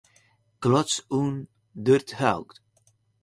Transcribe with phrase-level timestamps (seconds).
[0.61, 2.17] Klotzsch und Dr.
[2.33, 2.55] Aug.